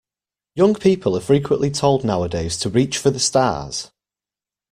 [0.55, 3.91] Young people are frequently told nowadays to reach for the stars.